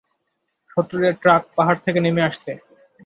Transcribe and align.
শত্রুদের 0.69 1.13
ট্রাক 1.21 1.41
পাহাড় 1.57 1.79
থেকে 1.85 1.99
নেমে 2.01 2.27
আসছে! 2.29 2.51